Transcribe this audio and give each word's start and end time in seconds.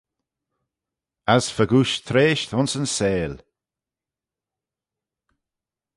As 1.35 1.45
fegooish 1.55 1.95
triesht 2.07 2.51
ayns 2.55 2.73
yn 2.79 2.87
seihll. 2.95 3.37